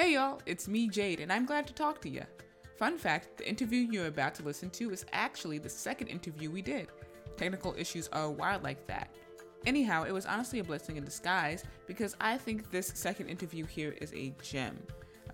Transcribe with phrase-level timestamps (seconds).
[0.00, 2.22] Hey y'all, it's me, Jade, and I'm glad to talk to you.
[2.78, 6.62] Fun fact the interview you're about to listen to is actually the second interview we
[6.62, 6.88] did.
[7.36, 9.14] Technical issues are wild like that.
[9.66, 13.94] Anyhow, it was honestly a blessing in disguise because I think this second interview here
[14.00, 14.82] is a gem.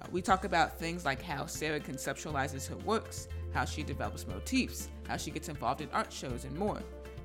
[0.02, 4.88] Uh, we talk about things like how Sarah conceptualizes her works, how she develops motifs,
[5.06, 6.80] how she gets involved in art shows, and more.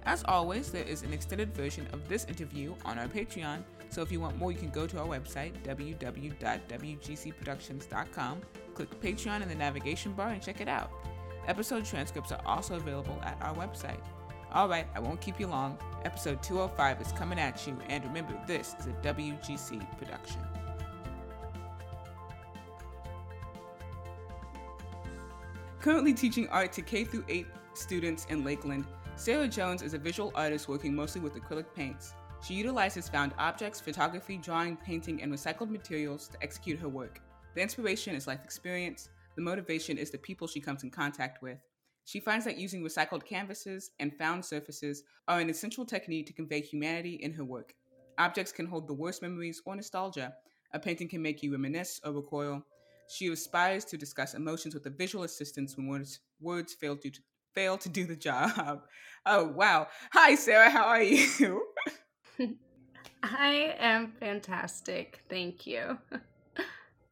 [0.05, 4.11] As always, there is an extended version of this interview on our Patreon, so if
[4.11, 8.41] you want more, you can go to our website, www.wgcproductions.com,
[8.73, 10.89] click Patreon in the navigation bar, and check it out.
[11.47, 13.99] Episode transcripts are also available at our website.
[14.55, 15.77] Alright, I won't keep you long.
[16.05, 20.39] Episode 205 is coming at you, and remember, this is a WGC production.
[25.81, 28.85] Currently teaching art to K through 8 students in Lakeland,
[29.17, 32.13] Sarah Jones is a visual artist working mostly with acrylic paints.
[32.43, 37.21] She utilizes found objects, photography, drawing, painting, and recycled materials to execute her work.
[37.53, 41.59] The inspiration is life experience, the motivation is the people she comes in contact with.
[42.05, 46.61] She finds that using recycled canvases and found surfaces are an essential technique to convey
[46.61, 47.75] humanity in her work.
[48.17, 50.33] Objects can hold the worst memories or nostalgia.
[50.73, 52.65] A painting can make you reminisce or recoil.
[53.07, 57.11] She aspires to discuss emotions with the visual assistance when words, words fail, to,
[57.53, 58.81] fail to do the job.
[59.27, 59.87] Oh, wow.
[60.13, 60.71] Hi, Sarah.
[60.71, 61.63] How are you?
[63.23, 65.21] I am fantastic.
[65.29, 65.97] Thank you.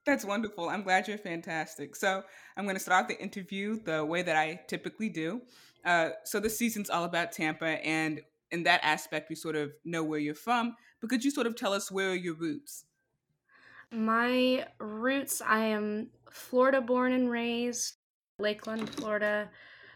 [0.05, 0.69] That's wonderful.
[0.69, 1.95] I'm glad you're fantastic.
[1.95, 2.23] So,
[2.57, 5.41] I'm going to start the interview the way that I typically do.
[5.85, 10.03] Uh, so, this season's all about Tampa, and in that aspect, we sort of know
[10.03, 10.75] where you're from.
[10.99, 12.85] But could you sort of tell us where are your roots?
[13.91, 17.95] My roots, I am Florida born and raised,
[18.37, 19.49] Lakeland, Florida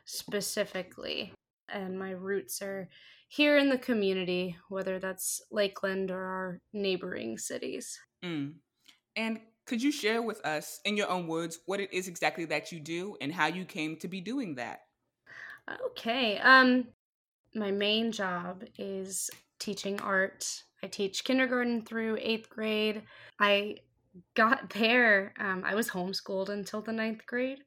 [0.06, 1.34] specifically.
[1.70, 2.90] And my roots are
[3.28, 8.00] here in the community, whether that's Lakeland or our neighboring cities.
[8.24, 8.54] Mm.
[9.16, 12.72] And could you share with us, in your own words, what it is exactly that
[12.72, 14.82] you do and how you came to be doing that?
[15.92, 16.38] Okay.
[16.40, 16.88] Um,
[17.56, 19.30] my main job is
[19.60, 20.64] teaching art.
[20.84, 23.04] I teach kindergarten through eighth grade.
[23.40, 23.78] I
[24.36, 27.60] got there, um, I was homeschooled until the ninth grade,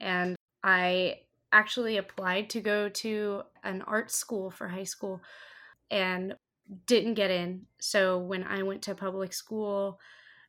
[0.00, 1.20] and I
[1.52, 5.20] actually applied to go to an art school for high school
[5.90, 6.34] and
[6.86, 7.66] didn't get in.
[7.80, 10.00] So when I went to public school,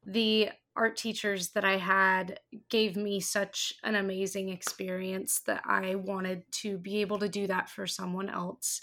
[0.06, 6.44] the art teachers that I had gave me such an amazing experience that I wanted
[6.63, 8.81] to be able to do that for someone else.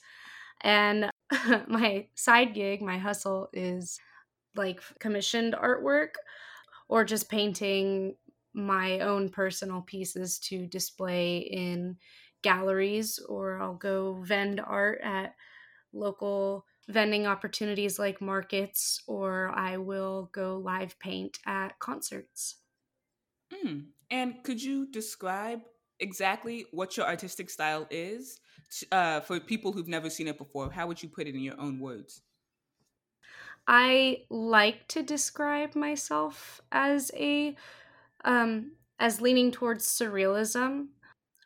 [0.61, 1.11] And
[1.69, 3.99] my side gig, my hustle is
[4.57, 6.15] like commissioned artwork
[6.89, 8.15] or just painting
[8.55, 11.99] my own personal pieces to display in
[12.43, 15.35] galleries or I'll go vend art at
[15.93, 22.57] local vending opportunities like markets or I will go live paint at concerts.
[23.53, 23.89] Mm.
[24.11, 25.63] And could you describe
[26.01, 28.41] exactly what your artistic style is
[28.91, 30.71] uh, for people who've never seen it before?
[30.71, 32.23] How would you put it in your own words?
[33.67, 37.57] I like to describe myself as a
[38.25, 40.89] um, as leaning towards surrealism.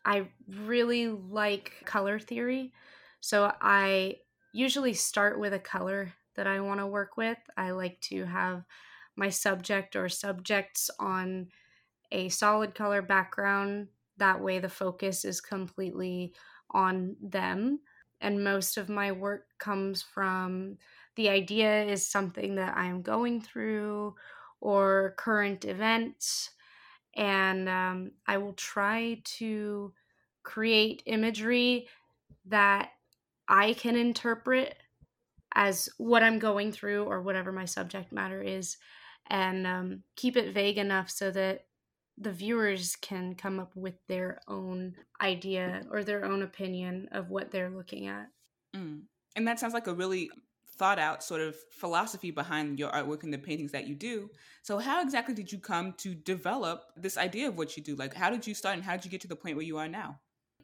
[0.05, 2.73] I really like color theory.
[3.21, 4.17] So I
[4.53, 7.39] usually start with a color that I want to work with.
[7.57, 8.65] I like to have
[9.17, 11.49] my subject or subjects on
[12.13, 13.89] a solid color background.
[14.17, 16.35] That way, the focus is completely
[16.71, 17.81] on them.
[18.21, 20.79] And most of my work comes from
[21.17, 24.15] the idea is something that I'm going through
[24.61, 26.51] or current events
[27.19, 29.93] and um, I will try to
[30.45, 31.89] create imagery
[32.47, 32.91] that
[33.49, 34.77] I can interpret
[35.55, 38.77] as what I'm going through or whatever my subject matter is,
[39.29, 41.65] and um, keep it vague enough so that
[42.17, 47.51] the viewers can come up with their own idea or their own opinion of what
[47.51, 48.29] they're looking at.
[48.77, 49.03] Mm.
[49.37, 50.31] And that sounds like a really
[50.79, 54.31] thought out sort of philosophy behind your artwork and the paintings that you do.
[54.63, 57.97] So, how exactly did you come to develop this idea of what you do?
[57.97, 59.79] Like, how did you start and how did you get to the point where you
[59.79, 60.21] are now?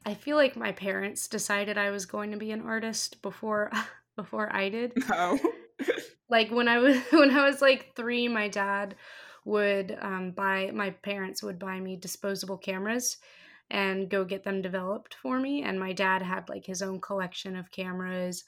[0.06, 3.70] I feel like my parents decided I was going to be an artist before
[4.16, 4.93] before I did.
[5.12, 5.38] Oh.
[6.31, 8.94] like when I was when I was like 3, my dad
[9.44, 13.19] would um, buy my parents would buy me disposable cameras
[13.70, 17.56] and go get them developed for me and my dad had like his own collection
[17.56, 18.44] of cameras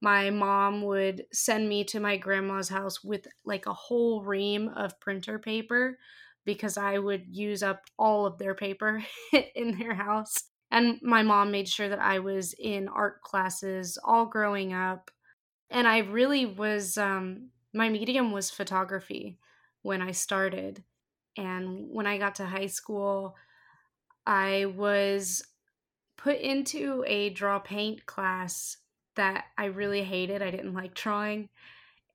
[0.00, 4.98] my mom would send me to my grandma's house with like a whole ream of
[5.00, 5.98] printer paper
[6.44, 9.04] because I would use up all of their paper
[9.54, 10.34] in their house.
[10.70, 15.10] And my mom made sure that I was in art classes all growing up.
[15.70, 19.38] And I really was, um, my medium was photography
[19.82, 20.84] when I started.
[21.36, 23.36] And when I got to high school,
[24.26, 25.42] I was
[26.16, 28.76] put into a draw paint class
[29.18, 30.42] that I really hated.
[30.42, 31.48] I didn't like drawing.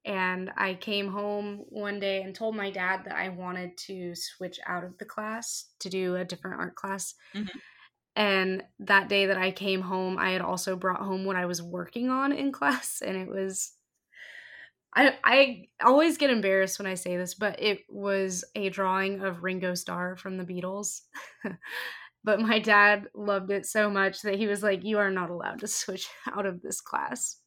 [0.06, 4.60] And I came home one day and told my dad that I wanted to switch
[4.68, 7.14] out of the class to do a different art class.
[7.34, 7.58] Mm-hmm.
[8.16, 11.62] And that day that I came home, I had also brought home what I was
[11.62, 13.02] working on in class.
[13.06, 13.74] And it was,
[14.94, 19.44] I, I always get embarrassed when I say this, but it was a drawing of
[19.44, 21.02] Ringo Starr from the Beatles.
[22.24, 25.60] but my dad loved it so much that he was like, You are not allowed
[25.60, 27.38] to switch out of this class.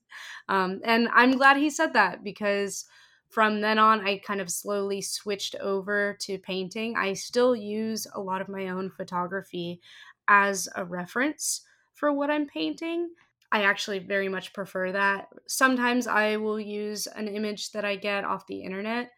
[0.48, 2.86] Um, and I'm glad he said that because
[3.28, 6.96] from then on, I kind of slowly switched over to painting.
[6.96, 9.80] I still use a lot of my own photography
[10.28, 11.62] as a reference
[11.94, 13.10] for what I'm painting.
[13.52, 15.28] I actually very much prefer that.
[15.46, 19.10] Sometimes I will use an image that I get off the internet,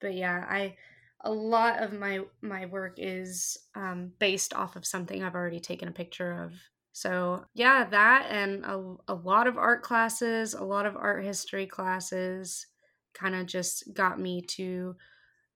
[0.00, 0.76] but yeah, I
[1.22, 5.88] a lot of my my work is um, based off of something I've already taken
[5.88, 6.52] a picture of.
[6.92, 11.66] So yeah, that and a, a lot of art classes, a lot of art history
[11.66, 12.66] classes,
[13.14, 14.96] kind of just got me to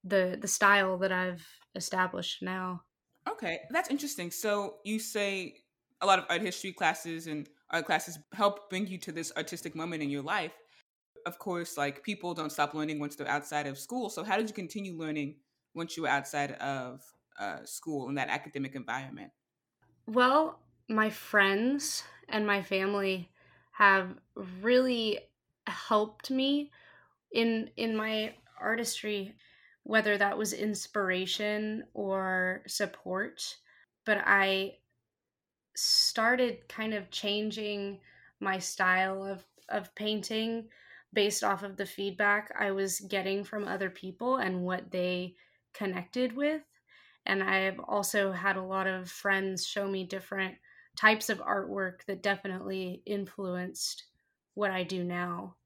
[0.05, 2.83] the the style that I've established now.
[3.29, 4.31] Okay, that's interesting.
[4.31, 5.55] So you say
[6.03, 9.75] a lot of art history classes and art classes help bring you to this artistic
[9.75, 10.53] moment in your life.
[11.25, 14.11] Of course, like people don't stop learning once they're outside of school.
[14.11, 15.37] So how did you continue learning
[15.75, 17.03] once you were outside of
[17.39, 19.33] uh, school in that academic environment?
[20.07, 23.31] Well, my friends and my family
[23.73, 25.21] have really
[25.67, 26.71] helped me
[27.33, 29.37] in in my artistry
[29.85, 33.59] whether that was inspiration or support.
[34.05, 34.79] But I
[35.77, 38.01] started kind of changing
[38.41, 40.69] my style of, of painting
[41.13, 45.37] based off of the feedback I was getting from other people and what they
[45.75, 46.63] connected with.
[47.27, 50.55] And I've also had a lot of friends show me different
[50.97, 54.05] types of artwork that definitely influenced
[54.55, 55.57] what I do now.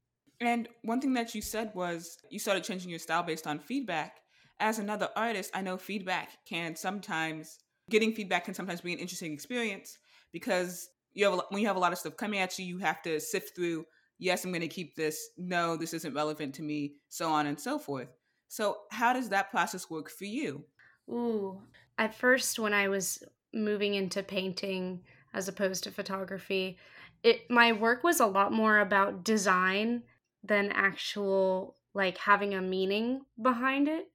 [0.41, 4.21] And one thing that you said was you started changing your style based on feedback.
[4.61, 7.59] As another artist, I know feedback can sometimes
[7.89, 9.97] getting feedback can sometimes be an interesting experience
[10.31, 13.01] because you have when you have a lot of stuff coming at you, you have
[13.01, 13.85] to sift through.
[14.17, 15.29] Yes, I'm going to keep this.
[15.37, 16.95] No, this isn't relevant to me.
[17.09, 18.09] So on and so forth.
[18.49, 20.65] So how does that process work for you?
[21.09, 21.61] Ooh,
[21.97, 23.23] at first when I was
[23.53, 25.03] moving into painting
[25.33, 26.77] as opposed to photography,
[27.23, 30.03] it my work was a lot more about design
[30.43, 34.11] than actual like having a meaning behind it.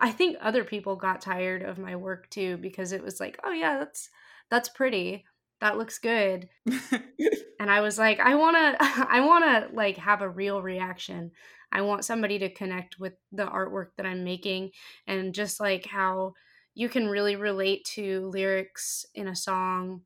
[0.00, 3.52] I think other people got tired of my work too because it was like, oh
[3.52, 4.10] yeah, that's
[4.50, 5.26] that's pretty.
[5.60, 6.48] That looks good.
[6.66, 8.76] and I was like, I want to
[9.10, 11.32] I want to like have a real reaction.
[11.72, 14.72] I want somebody to connect with the artwork that I'm making
[15.06, 16.34] and just like how
[16.74, 20.02] you can really relate to lyrics in a song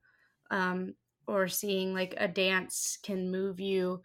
[0.50, 0.94] um,
[1.26, 4.02] or seeing like a dance can move you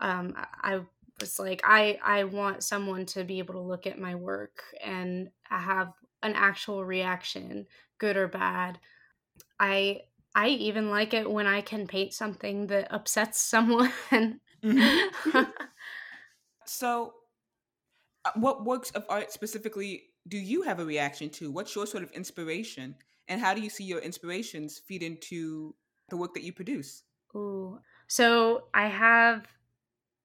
[0.00, 0.80] um, I
[1.20, 5.30] was like, I I want someone to be able to look at my work and
[5.44, 5.92] have
[6.22, 7.66] an actual reaction,
[7.98, 8.78] good or bad.
[9.58, 10.02] I
[10.34, 13.92] I even like it when I can paint something that upsets someone.
[14.62, 15.40] Mm-hmm.
[16.66, 17.14] so,
[18.24, 21.50] uh, what works of art specifically do you have a reaction to?
[21.50, 22.94] What's your sort of inspiration,
[23.28, 25.74] and how do you see your inspirations feed into
[26.10, 27.02] the work that you produce?
[27.34, 29.46] Ooh, so I have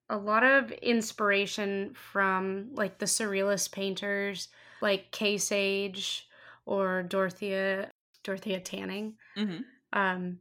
[0.10, 4.50] a lot of inspiration from like the surrealist painters
[4.82, 6.27] like Kay Sage
[6.65, 7.89] or Dorothea
[8.24, 9.13] Dorothea Tanning.
[9.38, 9.62] Mm-hmm.
[9.96, 10.40] Um,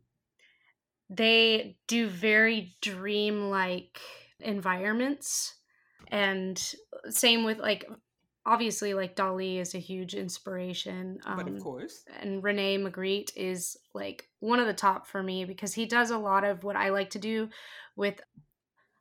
[1.09, 4.01] they do very dream-like
[4.41, 5.55] environments,
[6.09, 6.61] and
[7.09, 7.87] same with like
[8.47, 11.19] obviously like Dali is a huge inspiration.
[11.25, 15.45] Um, but of course, and Rene Magritte is like one of the top for me
[15.45, 17.49] because he does a lot of what I like to do
[17.97, 18.21] with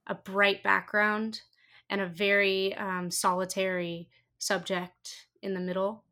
[0.08, 1.42] a bright background
[1.90, 6.04] and a very um, solitary subject in the middle.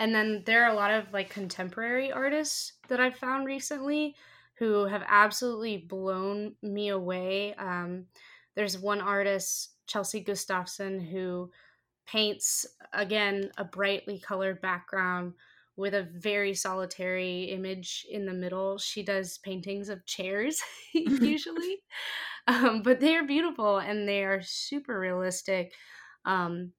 [0.00, 4.16] And then there are a lot of like contemporary artists that I've found recently
[4.58, 7.54] who have absolutely blown me away.
[7.54, 8.06] Um,
[8.56, 11.50] there's one artist, Chelsea Gustafson, who
[12.06, 15.34] paints again a brightly colored background
[15.76, 18.78] with a very solitary image in the middle.
[18.78, 20.62] She does paintings of chairs
[20.94, 21.82] usually,
[22.46, 25.74] um, but they are beautiful and they are super realistic.
[26.24, 26.72] Um,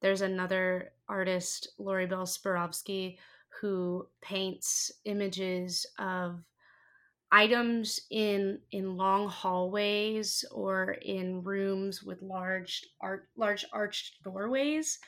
[0.00, 3.18] there's another artist, Lori Bell Spirovsky,
[3.60, 6.42] who paints images of
[7.30, 14.98] items in in long hallways or in rooms with large art large arched doorways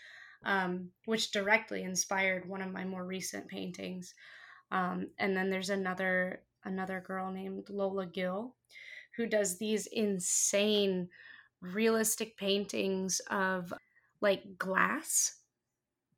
[0.44, 4.14] um, which directly inspired one of my more recent paintings.
[4.70, 8.54] Um, and then there's another another girl named Lola Gill,
[9.16, 11.08] who does these insane
[11.60, 13.72] realistic paintings of
[14.20, 15.40] like glass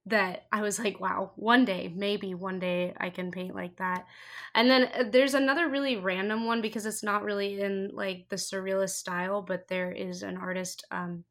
[0.06, 4.06] that I was like, wow, one day, maybe one day I can paint like that.
[4.54, 8.36] And then uh, there's another really random one because it's not really in like the
[8.36, 11.24] surrealist style, but there is an artist, um,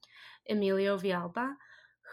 [0.49, 1.55] Emilio Villalba,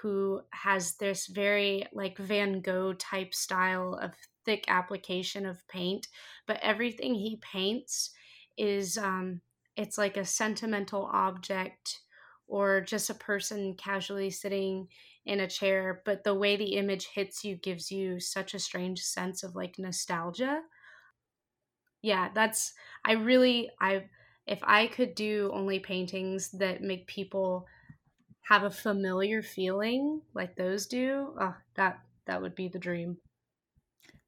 [0.00, 4.12] who has this very like Van Gogh type style of
[4.44, 6.08] thick application of paint,
[6.46, 8.10] but everything he paints
[8.58, 9.40] is um
[9.76, 12.00] it's like a sentimental object
[12.46, 14.88] or just a person casually sitting
[15.24, 19.00] in a chair, but the way the image hits you gives you such a strange
[19.00, 20.62] sense of like nostalgia.
[22.02, 22.74] Yeah, that's
[23.04, 24.08] I really I
[24.46, 27.66] if I could do only paintings that make people
[28.42, 33.18] have a familiar feeling like those do, oh, that that would be the dream.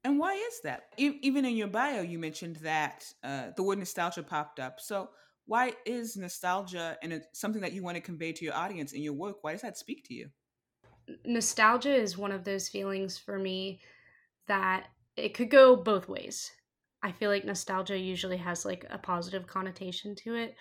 [0.03, 0.93] And why is that?
[0.97, 4.79] Even in your bio, you mentioned that uh, the word nostalgia popped up.
[4.79, 5.09] So,
[5.47, 9.13] why is nostalgia and something that you want to convey to your audience in your
[9.13, 9.43] work?
[9.43, 10.29] Why does that speak to you?
[11.25, 13.81] Nostalgia is one of those feelings for me
[14.47, 16.51] that it could go both ways.
[17.01, 20.55] I feel like nostalgia usually has like a positive connotation to it,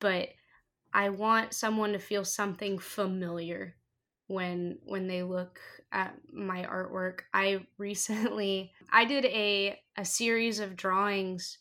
[0.00, 0.28] but
[0.92, 3.76] I want someone to feel something familiar
[4.28, 5.60] when when they look
[5.92, 7.20] at my artwork.
[7.32, 11.58] I recently I did a a series of drawings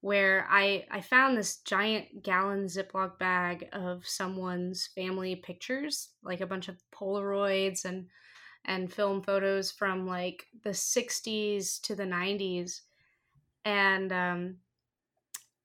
[0.00, 6.46] where I I found this giant gallon Ziploc bag of someone's family pictures, like a
[6.46, 8.06] bunch of Polaroids and
[8.64, 12.82] and film photos from like the 60s to the 90s
[13.64, 14.56] and um,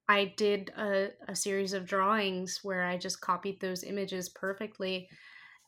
[0.07, 5.09] I did a, a series of drawings where I just copied those images perfectly.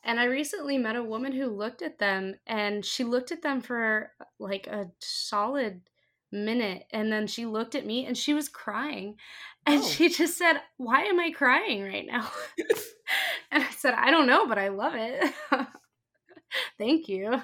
[0.04, 3.60] And I recently met a woman who looked at them and she looked at them
[3.60, 5.80] for like a solid
[6.30, 9.16] minute and then she looked at me and she was crying
[9.68, 9.86] and oh.
[9.86, 12.30] she just said, "Why am I crying right now?"
[13.50, 15.34] and I said, "I don't know, but I love it."
[16.78, 17.40] Thank you.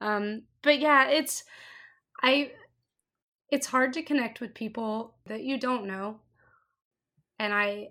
[0.00, 1.42] um but yeah, it's
[2.22, 2.52] I
[3.50, 6.20] it's hard to connect with people that you don't know.
[7.40, 7.88] And I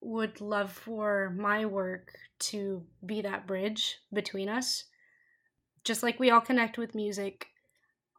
[0.00, 4.84] would love for my work to be that bridge between us.
[5.88, 7.46] Just like we all connect with music,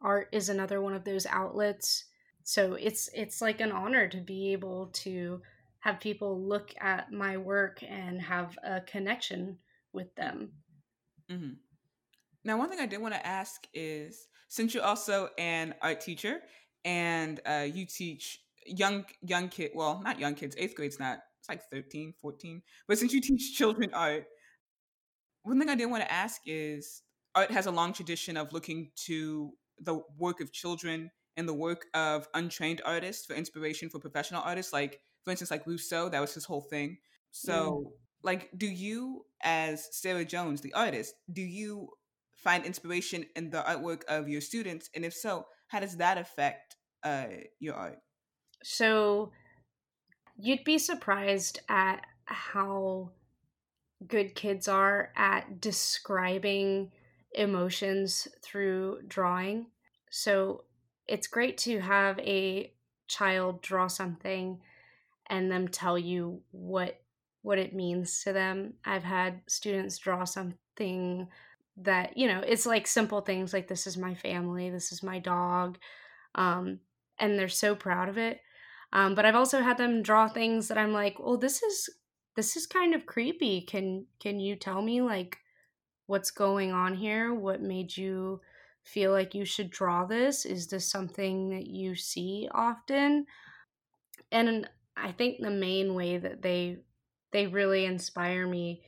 [0.02, 2.06] art is another one of those outlets.
[2.42, 5.40] So it's it's like an honor to be able to
[5.78, 9.58] have people look at my work and have a connection
[9.92, 10.50] with them.
[11.30, 11.52] Mm-hmm.
[12.42, 16.40] Now, one thing I did want to ask is since you're also an art teacher
[16.84, 21.48] and uh, you teach young young kid, well, not young kids, eighth grade's not it's
[21.48, 22.62] like 13, 14.
[22.88, 24.24] But since you teach children art,
[25.44, 27.02] one thing I did want to ask is
[27.34, 31.86] art has a long tradition of looking to the work of children and the work
[31.94, 34.72] of untrained artists for inspiration for professional artists.
[34.72, 36.98] Like, for instance, like Rousseau, that was his whole thing.
[37.30, 37.90] So, mm.
[38.22, 41.90] like, do you, as Sarah Jones, the artist, do you
[42.36, 44.90] find inspiration in the artwork of your students?
[44.94, 47.26] And if so, how does that affect uh,
[47.58, 47.98] your art?
[48.62, 49.30] So,
[50.36, 53.10] you'd be surprised at how
[54.06, 56.90] good kids are at describing
[57.32, 59.66] emotions through drawing.
[60.10, 60.64] So
[61.06, 62.72] it's great to have a
[63.08, 64.60] child draw something
[65.28, 67.00] and them tell you what
[67.42, 68.74] what it means to them.
[68.84, 71.26] I've had students draw something
[71.78, 75.18] that, you know, it's like simple things like this is my family, this is my
[75.18, 75.78] dog.
[76.34, 76.80] Um,
[77.18, 78.40] and they're so proud of it.
[78.92, 81.88] Um, but I've also had them draw things that I'm like, well, this is
[82.36, 83.62] this is kind of creepy.
[83.62, 85.38] Can can you tell me like
[86.10, 87.32] what's going on here?
[87.32, 88.40] What made you
[88.82, 90.44] feel like you should draw this?
[90.44, 93.26] Is this something that you see often?
[94.32, 96.78] And I think the main way that they
[97.32, 98.82] they really inspire me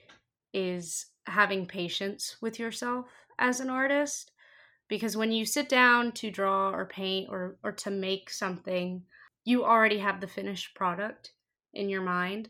[0.53, 3.07] is having patience with yourself
[3.39, 4.33] as an artist
[4.89, 9.05] because when you sit down to draw or paint or or to make something
[9.45, 11.31] you already have the finished product
[11.73, 12.49] in your mind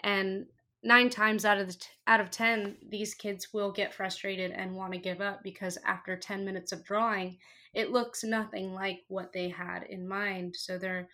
[0.00, 0.46] and
[0.82, 4.74] nine times out of the t- out of 10 these kids will get frustrated and
[4.74, 7.36] want to give up because after 10 minutes of drawing
[7.74, 10.54] it looks nothing like what they had in mind.
[10.56, 11.08] So their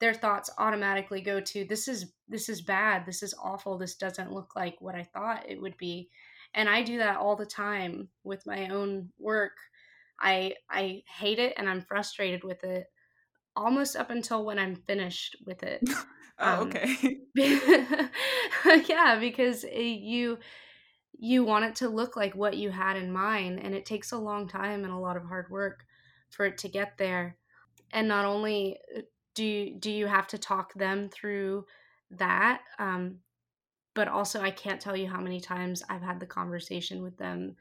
[0.00, 3.04] their thoughts automatically go to this is this is bad.
[3.04, 3.78] This is awful.
[3.78, 6.08] This doesn't look like what i thought it would be.
[6.54, 9.56] And i do that all the time with my own work.
[10.20, 12.86] I i hate it and i'm frustrated with it
[13.58, 15.82] almost up until when I'm finished with it.
[16.38, 17.18] oh, um, okay.
[18.88, 20.38] yeah, because you
[21.20, 24.16] you want it to look like what you had in mind and it takes a
[24.18, 25.84] long time and a lot of hard work
[26.30, 27.36] for it to get there
[27.92, 29.00] and not only uh,
[29.34, 31.64] do you, do you have to talk them through
[32.12, 33.16] that um,
[33.94, 37.56] but also i can't tell you how many times i've had the conversation with them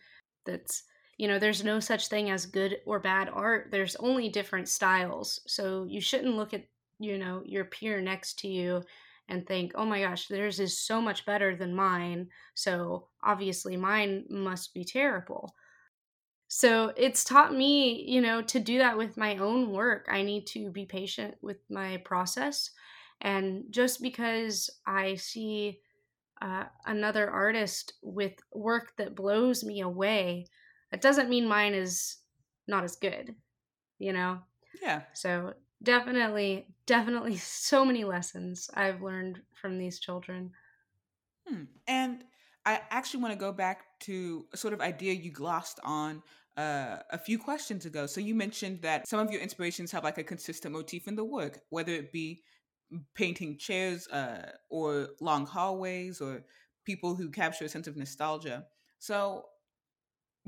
[0.45, 0.83] that's
[1.17, 5.41] you know there's no such thing as good or bad art there's only different styles
[5.47, 6.63] so you shouldn't look at
[6.99, 8.83] you know your peer next to you
[9.29, 12.29] and think, oh my gosh, theirs is so much better than mine.
[12.53, 15.53] So obviously mine must be terrible.
[16.47, 20.07] So it's taught me, you know, to do that with my own work.
[20.09, 22.71] I need to be patient with my process.
[23.19, 25.79] And just because I see
[26.41, 30.45] uh, another artist with work that blows me away,
[30.91, 32.17] that doesn't mean mine is
[32.67, 33.35] not as good,
[33.99, 34.39] you know?
[34.81, 35.01] Yeah.
[35.13, 35.53] So
[35.83, 40.51] definitely definitely so many lessons i've learned from these children
[41.47, 41.63] hmm.
[41.87, 42.23] and
[42.65, 46.21] i actually want to go back to a sort of idea you glossed on
[46.57, 50.17] uh, a few questions ago so you mentioned that some of your inspirations have like
[50.17, 52.41] a consistent motif in the work whether it be
[53.13, 56.43] painting chairs uh, or long hallways or
[56.83, 58.65] people who capture a sense of nostalgia
[58.97, 59.43] so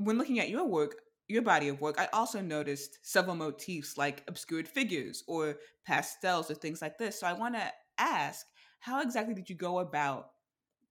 [0.04, 0.96] when looking at your work
[1.30, 6.54] your body of work, I also noticed several motifs like obscured figures or pastels or
[6.54, 7.20] things like this.
[7.20, 8.44] So I want to ask,
[8.80, 10.30] how exactly did you go about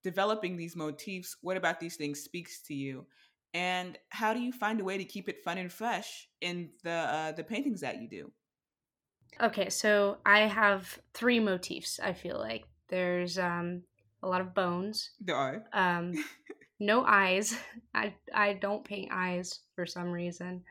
[0.01, 1.35] developing these motifs?
[1.41, 3.05] What about these things speaks to you?
[3.53, 6.91] And how do you find a way to keep it fun and fresh in the
[6.91, 8.31] uh, the paintings that you do?
[9.41, 11.99] Okay, so I have three motifs.
[12.01, 13.83] I feel like there's um,
[14.21, 15.11] a lot of bones.
[15.19, 15.65] There are.
[15.73, 16.13] Um,
[16.79, 17.57] no eyes.
[17.93, 20.63] I I don't paint eyes for some reason.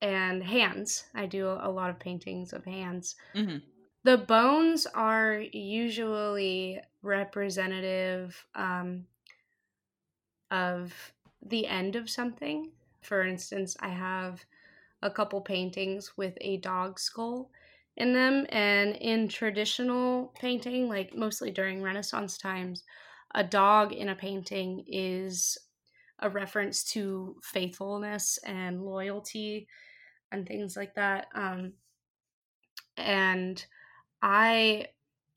[0.00, 1.04] And hands.
[1.14, 3.16] I do a lot of paintings of hands.
[3.34, 3.58] Mm-hmm.
[4.02, 9.06] The bones are usually representative um,
[10.50, 10.92] of
[11.40, 12.70] the end of something.
[13.00, 14.44] For instance, I have
[15.00, 17.50] a couple paintings with a dog skull
[17.96, 22.82] in them, and in traditional painting, like mostly during Renaissance times,
[23.34, 25.58] a dog in a painting is
[26.20, 29.66] a reference to faithfulness and loyalty
[30.30, 31.26] and things like that.
[31.34, 31.72] Um,
[32.96, 33.64] and
[34.22, 34.86] I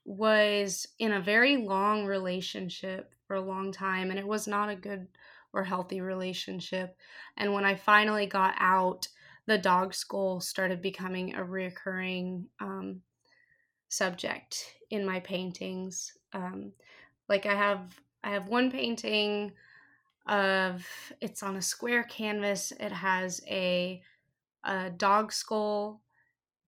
[0.05, 4.75] was in a very long relationship for a long time, and it was not a
[4.75, 5.07] good
[5.53, 6.95] or healthy relationship.
[7.35, 9.07] And when I finally got out,
[9.47, 13.01] the dog skull started becoming a reoccurring um,
[13.89, 16.13] subject in my paintings.
[16.33, 16.73] Um,
[17.29, 19.51] like I have I have one painting
[20.27, 20.85] of
[21.21, 22.73] it's on a square canvas.
[22.79, 24.01] It has a
[24.63, 26.01] a dog skull,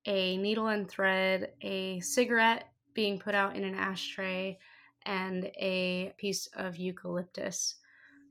[0.06, 4.58] a needle and thread, a cigarette being put out in an ashtray,
[5.06, 7.76] and a piece of eucalyptus.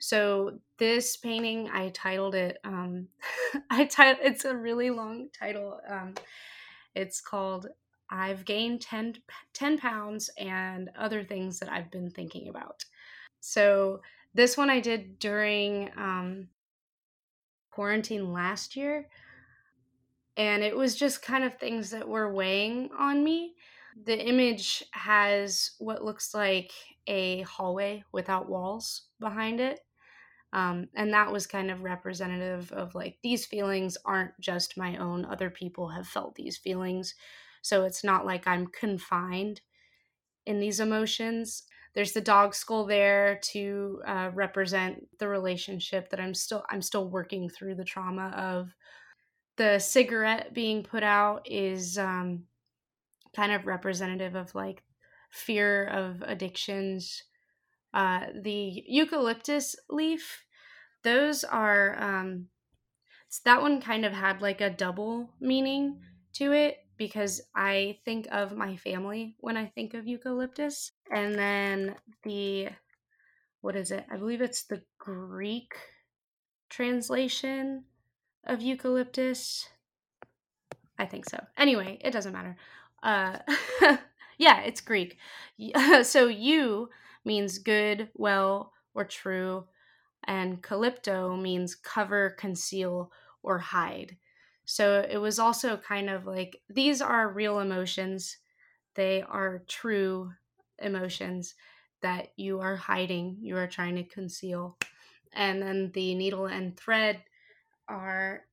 [0.01, 2.59] So this painting, I titled it.
[2.65, 3.09] Um,
[3.71, 5.81] I titled it's a really long title.
[5.89, 6.15] Um,
[6.95, 7.69] it's called
[8.11, 9.17] I've gained 10,
[9.53, 12.85] 10 pounds and other things that I've been thinking about.
[13.41, 14.01] So
[14.35, 16.49] this one I did during um,
[17.71, 19.09] quarantine last year.
[20.37, 23.55] And it was just kind of things that were weighing on me.
[24.05, 26.73] The image has what looks like
[27.09, 29.81] a hallway without walls behind it.
[30.53, 35.25] Um, and that was kind of representative of like these feelings aren't just my own,
[35.25, 37.15] other people have felt these feelings.
[37.63, 39.61] So it's not like I'm confined
[40.47, 41.65] in these emotions.
[41.95, 47.09] There's the dog skull there to uh, represent the relationship that I'm still I'm still
[47.09, 48.75] working through the trauma of.
[49.57, 52.45] The cigarette being put out is um,
[53.35, 54.85] kind of representative of like
[55.31, 57.25] fear of addictions.
[57.93, 60.45] Uh, the eucalyptus leaf,
[61.03, 62.47] those are um,
[63.29, 66.01] so that one kind of had like a double meaning
[66.35, 70.93] to it because I think of my family when I think of eucalyptus.
[71.11, 72.69] And then the,
[73.61, 74.05] what is it?
[74.11, 75.75] I believe it's the Greek
[76.69, 77.85] translation
[78.45, 79.69] of eucalyptus.
[80.99, 81.43] I think so.
[81.57, 82.57] Anyway, it doesn't matter.
[83.03, 83.39] Uh,
[84.39, 85.17] yeah, it's Greek.
[86.03, 86.91] so you
[87.25, 89.65] means good, well, or true,
[90.25, 94.17] and calypto means cover, conceal, or hide.
[94.69, 98.37] So it was also kind of like these are real emotions.
[98.95, 100.35] They are true
[100.79, 101.55] emotions
[102.03, 104.79] that you are hiding, you are trying to conceal.
[105.33, 107.25] And then the needle and thread
[107.89, 108.47] are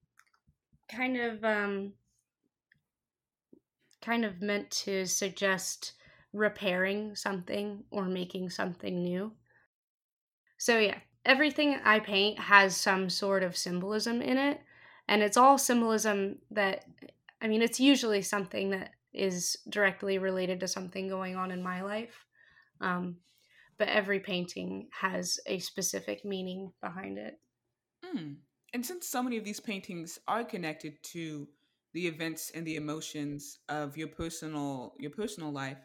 [0.89, 1.93] kind of um
[4.01, 5.93] kind of meant to suggest
[6.31, 9.35] repairing something or making something new.
[10.57, 14.61] So yeah, everything I paint has some sort of symbolism in it.
[15.07, 16.85] And it's all symbolism that,
[17.41, 21.81] I mean, it's usually something that is directly related to something going on in my
[21.81, 22.25] life.
[22.81, 23.17] Um,
[23.77, 27.39] but every painting has a specific meaning behind it.
[28.03, 28.37] Mm.
[28.73, 31.47] And since so many of these paintings are connected to
[31.93, 35.77] the events and the emotions of your personal your personal life,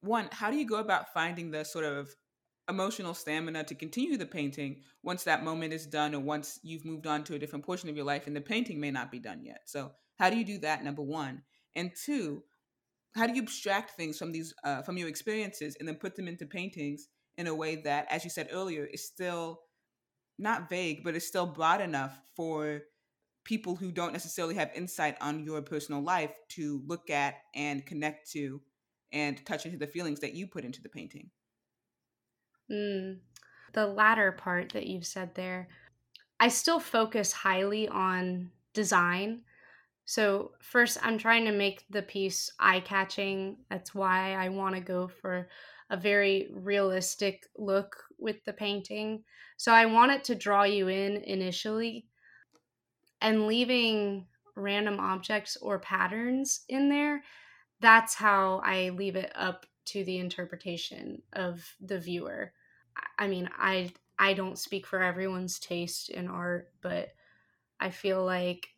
[0.00, 2.14] one, how do you go about finding the sort of
[2.68, 7.06] emotional stamina to continue the painting once that moment is done or once you've moved
[7.06, 9.44] on to a different portion of your life and the painting may not be done
[9.44, 9.60] yet.
[9.66, 11.42] So, how do you do that number 1?
[11.76, 12.42] And two,
[13.14, 16.28] how do you abstract things from these uh, from your experiences and then put them
[16.28, 19.60] into paintings in a way that as you said earlier is still
[20.38, 22.80] not vague but is still broad enough for
[23.44, 28.30] people who don't necessarily have insight on your personal life to look at and connect
[28.30, 28.60] to
[29.12, 31.30] and touch into the feelings that you put into the painting
[32.70, 33.18] Mm,
[33.72, 35.68] the latter part that you've said there,
[36.40, 39.42] I still focus highly on design.
[40.06, 43.58] So, first, I'm trying to make the piece eye catching.
[43.70, 45.48] That's why I want to go for
[45.90, 49.24] a very realistic look with the painting.
[49.56, 52.06] So, I want it to draw you in initially
[53.20, 57.24] and leaving random objects or patterns in there.
[57.80, 62.52] That's how I leave it up to the interpretation of the viewer.
[63.18, 67.08] I mean, I I don't speak for everyone's taste in art, but
[67.80, 68.68] I feel like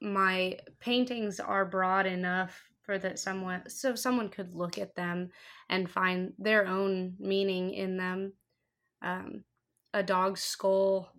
[0.00, 5.30] my paintings are broad enough for that someone so someone could look at them
[5.70, 8.32] and find their own meaning in them.
[9.00, 9.44] Um,
[9.92, 11.12] a dog's skull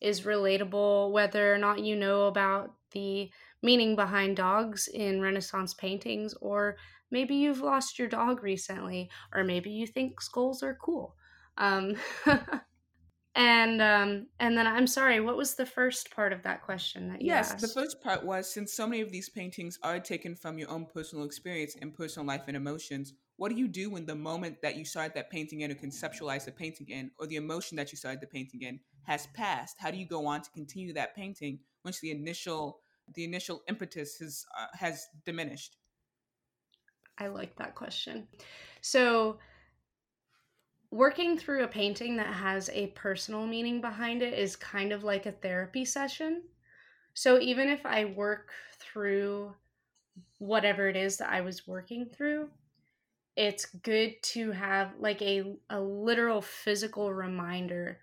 [0.00, 3.30] is relatable whether or not you know about the
[3.62, 6.76] meaning behind dogs in Renaissance paintings, or
[7.10, 11.14] maybe you've lost your dog recently, or maybe you think skulls are cool.
[11.58, 11.94] Um,
[13.34, 17.22] and um, and then I'm sorry, what was the first part of that question that
[17.22, 17.60] you yes, asked?
[17.60, 20.86] the first part was since so many of these paintings are taken from your own
[20.86, 24.76] personal experience and personal life and emotions, what do you do when the moment that
[24.76, 27.98] you started that painting in or conceptualized the painting in, or the emotion that you
[27.98, 29.76] started the painting in has passed?
[29.78, 32.80] How do you go on to continue that painting once the initial
[33.14, 35.76] the initial impetus has uh, has diminished?
[37.18, 38.28] I like that question.
[38.80, 39.38] So
[40.90, 45.26] working through a painting that has a personal meaning behind it is kind of like
[45.26, 46.42] a therapy session.
[47.14, 49.54] So even if I work through
[50.38, 52.48] whatever it is that I was working through,
[53.36, 57.98] it's good to have like a, a literal physical reminder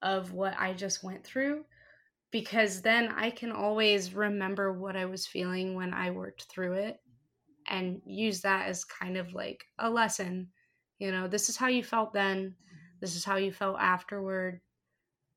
[0.00, 1.64] of what I just went through
[2.32, 7.00] because then I can always remember what I was feeling when I worked through it
[7.68, 10.48] and use that as kind of like a lesson.
[10.98, 12.54] You know, this is how you felt then,
[13.00, 14.60] this is how you felt afterward.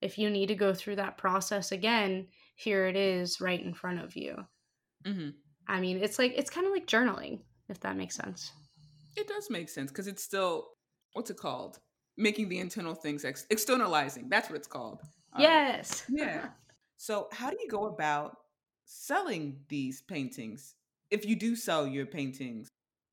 [0.02, 4.04] If you need to go through that process again, here it is right in front
[4.04, 4.36] of you.
[5.06, 5.30] Mm-hmm.
[5.68, 8.52] I mean, it's like, it's kind of like journaling, if that makes sense.
[9.16, 10.68] It does make sense because it's still,
[11.14, 11.80] what's it called?
[12.18, 14.30] Making the internal things ex- externalizing.
[14.30, 15.02] That's what it's called.
[15.38, 16.04] Yes.
[16.10, 16.48] Um, yeah.
[16.98, 18.38] So, how do you go about
[18.86, 20.76] selling these paintings?
[21.12, 22.70] If you do sell your paintings,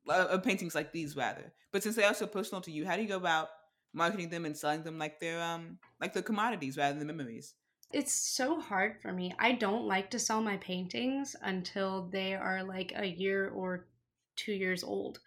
[0.09, 3.03] uh, paintings like these, rather, but since they are so personal to you, how do
[3.03, 3.49] you go about
[3.95, 7.55] marketing them and selling them like they're um like they're commodities rather than memories?
[7.93, 9.35] It's so hard for me.
[9.39, 13.87] I don't like to sell my paintings until they are like a year or
[14.35, 15.21] two years old,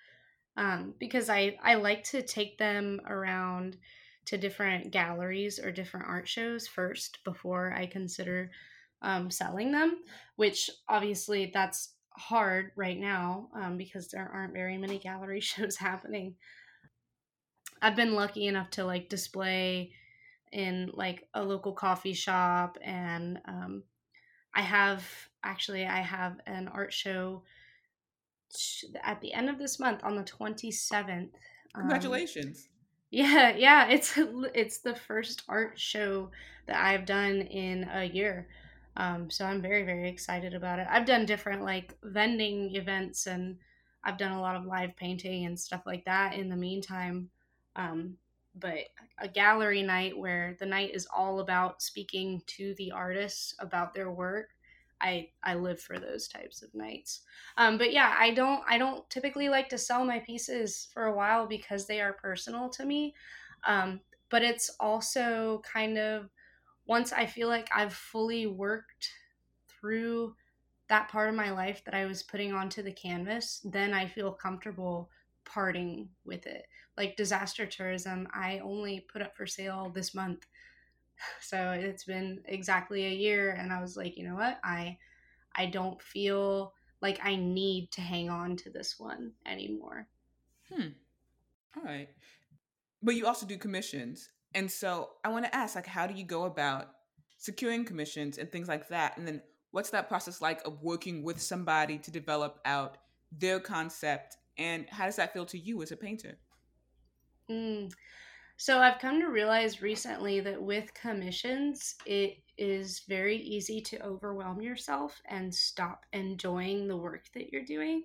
[0.58, 3.78] um, because I I like to take them around
[4.26, 8.50] to different galleries or different art shows first before I consider
[9.02, 10.00] um, selling them,
[10.36, 16.36] which obviously that's hard right now um, because there aren't very many gallery shows happening.
[17.82, 19.92] I've been lucky enough to like display
[20.52, 23.84] in like a local coffee shop and um,
[24.54, 25.04] I have
[25.44, 27.44] actually I have an art show
[29.04, 31.30] at the end of this month on the 27th.
[31.74, 32.70] Congratulations.
[33.12, 34.18] Yeah, yeah, it's
[34.54, 36.32] it's the first art show
[36.68, 38.48] that I've done in a year.
[38.98, 40.88] Um, so I'm very very excited about it.
[40.90, 43.60] I've done different like vending events and
[44.04, 47.30] I've done a lot of live painting and stuff like that in the meantime.
[47.76, 48.18] Um,
[48.54, 48.86] but
[49.18, 54.12] a gallery night where the night is all about speaking to the artists about their
[54.12, 54.52] work
[55.02, 57.22] I I live for those types of nights.
[57.58, 61.14] Um, but yeah, I don't I don't typically like to sell my pieces for a
[61.14, 63.14] while because they are personal to me.
[63.66, 66.30] Um, but it's also kind of
[66.86, 69.10] once I feel like I've fully worked
[69.70, 70.36] through
[70.88, 74.32] that part of my life that I was putting onto the canvas, then I feel
[74.32, 75.10] comfortable
[75.46, 76.66] parting with it.
[76.98, 80.46] Like disaster tourism, I only put up for sale this month
[81.42, 84.60] So it's been exactly a year and I was like, you know what?
[84.64, 84.98] I
[85.56, 90.08] I don't feel like I need to hang on to this one anymore.
[90.72, 90.90] Hmm.
[91.78, 92.10] All right.
[93.02, 94.30] But you also do commissions.
[94.56, 96.88] And so I want to ask like how do you go about
[97.38, 99.18] securing commissions and things like that?
[99.18, 99.42] And then
[99.72, 102.98] what's that process like of working with somebody to develop out
[103.32, 106.38] their concept and how does that feel to you as a painter?
[107.50, 107.92] Mm.
[108.58, 114.62] So I've come to realize recently that with commissions, it is very easy to overwhelm
[114.62, 118.04] yourself and stop enjoying the work that you're doing.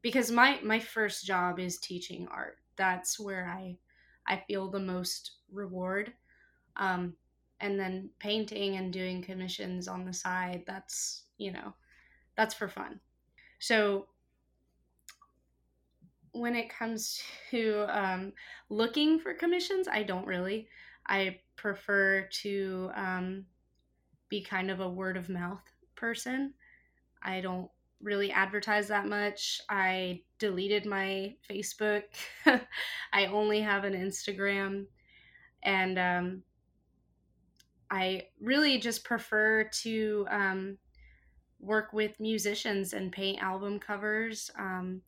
[0.00, 2.56] Because my my first job is teaching art.
[2.76, 3.76] That's where I
[4.26, 6.12] I feel the most reward.
[6.76, 7.14] Um,
[7.60, 11.72] and then painting and doing commissions on the side, that's, you know,
[12.36, 13.00] that's for fun.
[13.58, 14.06] So
[16.32, 18.32] when it comes to um,
[18.68, 20.68] looking for commissions, I don't really.
[21.06, 23.46] I prefer to um,
[24.28, 25.62] be kind of a word of mouth
[25.96, 26.54] person.
[27.22, 27.70] I don't
[28.04, 29.60] really advertise that much.
[29.68, 32.02] I deleted my Facebook.
[33.12, 34.86] I only have an Instagram.
[35.62, 36.42] And um,
[37.90, 40.78] I really just prefer to um,
[41.58, 44.50] work with musicians and paint album covers.
[44.58, 45.00] Um,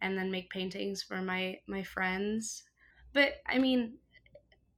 [0.00, 2.64] and then make paintings for my my friends
[3.12, 3.94] but i mean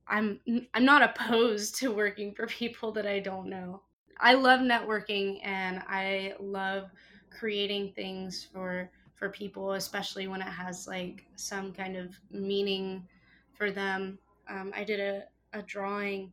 [0.08, 0.40] i'm
[0.74, 3.82] i'm not opposed to working for people that i don't know
[4.18, 6.90] i love networking and i love
[7.30, 13.06] creating things for for people especially when it has like some kind of meaning
[13.54, 14.18] for them.
[14.48, 16.32] Um, i did a, a drawing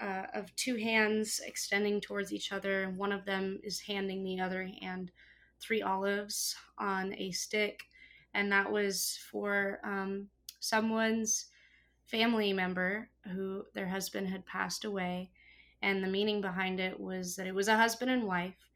[0.00, 2.84] uh, of two hands extending towards each other.
[2.84, 5.10] And one of them is handing the other hand
[5.60, 7.82] three olives on a stick,
[8.32, 10.28] and that was for um,
[10.60, 11.46] someone's
[12.06, 15.30] family member who their husband had passed away.
[15.82, 18.69] And the meaning behind it was that it was a husband and wife,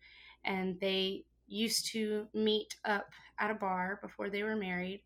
[0.44, 5.02] and they used to meet up at a bar before they were married.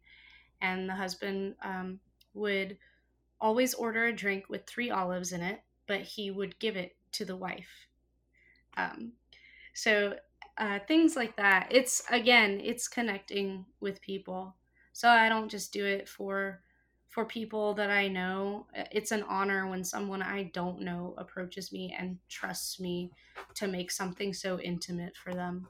[0.61, 2.01] And the husband um,
[2.35, 2.77] would
[3.41, 7.25] always order a drink with three olives in it, but he would give it to
[7.25, 7.87] the wife.
[8.77, 9.13] Um,
[9.75, 10.15] so
[10.57, 11.69] uh, things like that.
[11.71, 14.57] It's again, it's connecting with people.
[14.93, 16.61] So I don't just do it for
[17.09, 18.67] for people that I know.
[18.93, 23.11] It's an honor when someone I don't know approaches me and trusts me
[23.55, 25.67] to make something so intimate for them.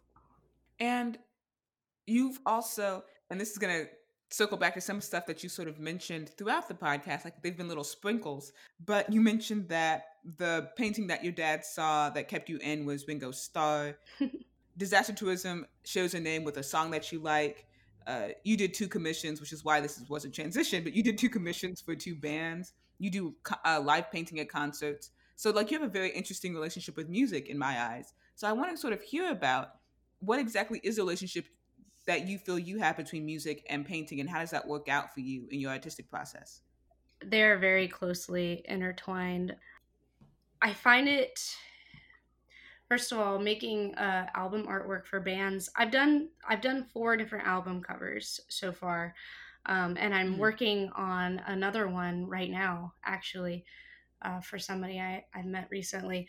[0.81, 1.19] And
[2.07, 3.89] you've also, and this is going to
[4.31, 7.57] circle back to some stuff that you sort of mentioned throughout the podcast, like they've
[7.57, 8.53] been little sprinkles,
[8.85, 10.05] but you mentioned that
[10.37, 13.99] the painting that your dad saw that kept you in was Ringo's Star.
[14.77, 17.67] Disaster Tourism shows a name with a song that you like.
[18.09, 21.29] Uh, you did two commissions, which is why this wasn't transition, but you did two
[21.29, 22.73] commissions for two bands.
[22.99, 23.35] You do
[23.67, 25.11] uh, live painting at concerts.
[25.37, 28.15] So, like, you have a very interesting relationship with music in my eyes.
[28.35, 29.73] So, I want to sort of hear about
[30.21, 31.47] what exactly is the relationship
[32.07, 35.13] that you feel you have between music and painting, and how does that work out
[35.13, 36.63] for you in your artistic process?
[37.23, 39.55] They're very closely intertwined.
[40.63, 41.39] I find it
[42.89, 45.71] first of all making uh, album artwork for bands.
[45.77, 49.15] I've done i've done four different album covers so far
[49.67, 50.41] um, and i'm mm-hmm.
[50.41, 53.65] working on another one right now actually
[54.23, 56.27] uh, for somebody I, I met recently.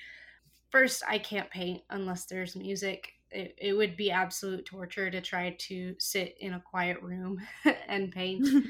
[0.70, 3.14] First i can't paint unless there's music.
[3.32, 7.40] It, it would be absolute torture to try to sit in a quiet room
[7.88, 8.48] and paint.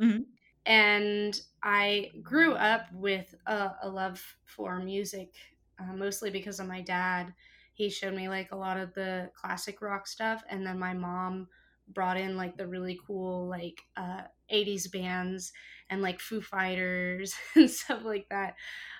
[0.00, 0.22] Mm-hmm.
[0.64, 5.34] and i grew up with a, a love for music
[5.80, 7.32] uh, mostly because of my dad.
[7.72, 11.48] He showed me like a lot of the classic rock stuff, and then my mom
[11.88, 15.52] brought in like the really cool like uh, 80s bands
[15.88, 18.54] and like Foo Fighters and stuff like that.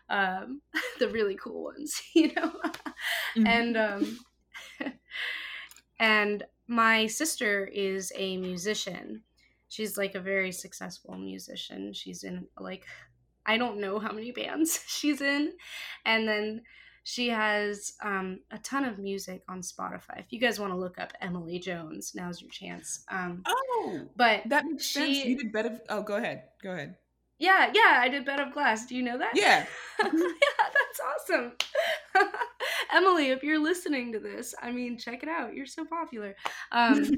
[0.08, 0.62] Um,
[0.98, 2.52] the really cool ones, you know.
[3.36, 3.46] mm-hmm.
[3.46, 4.18] And um,
[5.98, 9.22] and my sister is a musician.
[9.68, 11.92] She's like a very successful musician.
[11.92, 12.86] She's in like
[13.46, 15.52] I don't know how many bands she's in.
[16.04, 16.62] And then
[17.02, 20.18] she has um, a ton of music on Spotify.
[20.18, 23.04] If you guys want to look up Emily Jones, now's your chance.
[23.10, 25.24] Um, oh, but that makes she, sense.
[25.24, 25.80] You did better.
[25.88, 26.44] Oh, go ahead.
[26.62, 26.96] Go ahead.
[27.38, 28.84] Yeah, yeah, I did Bed of Glass.
[28.86, 29.32] Do you know that?
[29.34, 29.64] Yeah.
[29.98, 31.00] yeah, that's
[31.30, 31.52] awesome.
[32.92, 35.54] Emily, if you're listening to this, I mean, check it out.
[35.54, 36.36] You're so popular.
[36.70, 37.10] Um,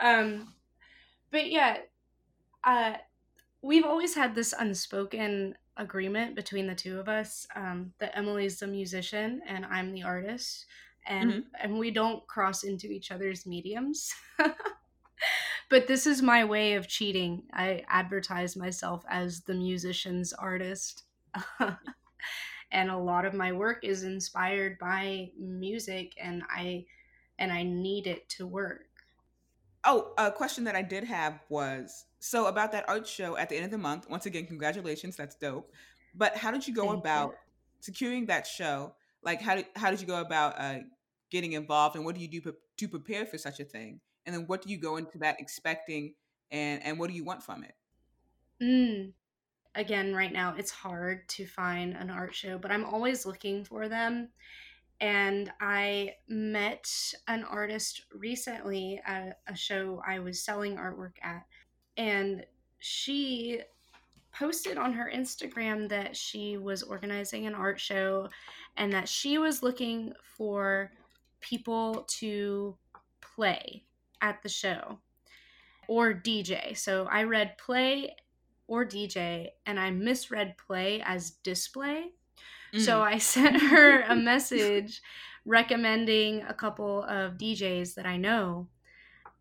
[0.00, 0.54] um
[1.32, 1.78] but yeah,
[2.62, 2.92] uh,
[3.62, 8.66] we've always had this unspoken agreement between the two of us um, that Emily's the
[8.66, 10.66] musician and I'm the artist,
[11.06, 11.40] and mm-hmm.
[11.60, 14.12] and we don't cross into each other's mediums.
[15.70, 17.44] but this is my way of cheating.
[17.52, 21.04] I advertise myself as the musician's artist.
[22.72, 26.84] and a lot of my work is inspired by music and I
[27.38, 28.86] and I need it to work.
[29.84, 33.56] Oh, a question that I did have was so about that art show at the
[33.56, 34.08] end of the month.
[34.08, 35.72] Once again, congratulations, that's dope.
[36.14, 37.36] But how did you go Thank about you.
[37.80, 38.94] securing that show?
[39.24, 40.78] Like, how did how did you go about uh,
[41.30, 44.00] getting involved, and what do you do to prepare for such a thing?
[44.24, 46.14] And then, what do you go into that expecting,
[46.52, 47.74] and and what do you want from it?
[48.62, 49.12] Mm.
[49.74, 53.88] Again, right now it's hard to find an art show, but I'm always looking for
[53.88, 54.28] them
[55.02, 56.88] and I met
[57.26, 61.44] an artist recently at a show I was selling artwork at,
[61.96, 62.44] and
[62.78, 63.60] she
[64.32, 68.28] posted on her Instagram that she was organizing an art show
[68.76, 70.90] and that she was looking for
[71.40, 72.74] people to
[73.20, 73.84] play
[74.22, 74.98] at the show
[75.88, 76.76] or DJ.
[76.76, 78.16] So I read play
[78.66, 82.12] or DJ and I misread play as display.
[82.78, 83.02] So mm.
[83.02, 85.02] I sent her a message
[85.44, 88.68] recommending a couple of DJs that I know.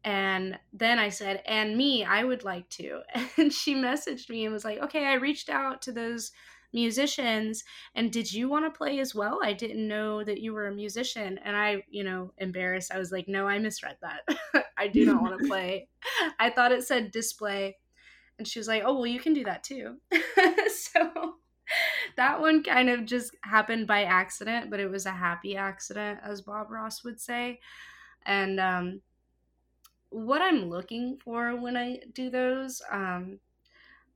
[0.03, 3.01] And then I said, and me, I would like to.
[3.37, 6.31] And she messaged me and was like, okay, I reached out to those
[6.73, 7.63] musicians
[7.95, 9.39] and did you want to play as well?
[9.43, 11.37] I didn't know that you were a musician.
[11.43, 14.65] And I, you know, embarrassed, I was like, no, I misread that.
[14.77, 15.87] I do not want to play.
[16.39, 17.77] I thought it said display.
[18.37, 19.97] And she was like, oh, well, you can do that too.
[20.73, 21.35] so
[22.17, 26.41] that one kind of just happened by accident, but it was a happy accident, as
[26.41, 27.59] Bob Ross would say.
[28.25, 29.01] And um,
[30.11, 33.41] what I'm looking for when I do those, um,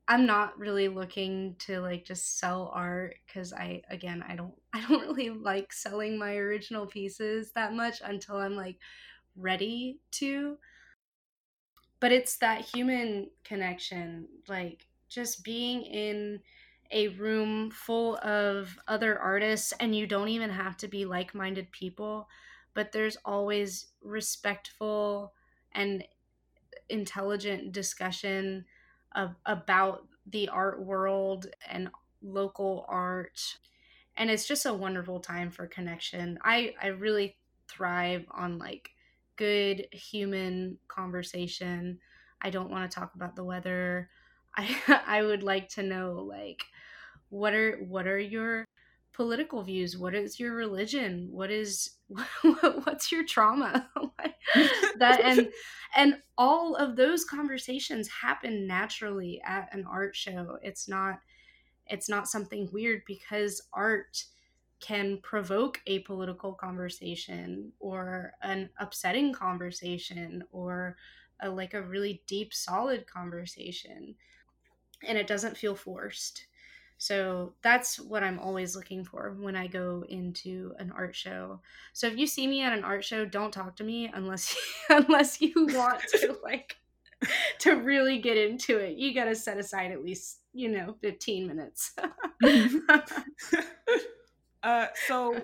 [0.08, 4.82] I'm not really looking to like just sell art because I again I don't I
[4.88, 8.80] don't really like selling my original pieces that much until I'm like
[9.36, 10.58] ready to.
[12.00, 16.42] But it's that human connection, like just being in
[16.92, 22.28] a room full of other artists and you don't even have to be like-minded people
[22.76, 25.34] but there's always respectful
[25.76, 26.06] and
[26.90, 28.66] intelligent discussion
[29.16, 31.90] of, about the art world and
[32.22, 33.60] local art.
[34.18, 36.40] And it's just a wonderful time for connection.
[36.44, 38.92] I i really thrive on like
[39.36, 42.00] good human conversation.
[42.42, 44.10] I don't want to talk about the weather.
[44.58, 46.64] I i would like to know like
[47.30, 48.66] what are what are your
[49.16, 49.98] political views.
[49.98, 51.30] What is your religion?
[51.32, 51.92] What is
[52.84, 53.90] what's your trauma?
[55.00, 55.50] That and
[55.96, 60.58] and all of those conversations happen naturally at an art show.
[60.62, 61.20] It's not
[61.88, 64.24] it's not something weird because art
[64.80, 70.96] can provoke a political conversation or an upsetting conversation or
[71.42, 74.16] a, like a really deep solid conversation
[75.08, 76.48] and it doesn't feel forced
[76.98, 81.60] so that's what I'm always looking for when I go into an art show.
[81.94, 84.56] So if you see me at an art show, don't talk to me unless
[84.90, 86.78] unless you want to like
[87.60, 88.98] to really get into it.
[88.98, 91.94] You got to set aside at least, you know, 15 minutes.
[94.64, 95.42] uh so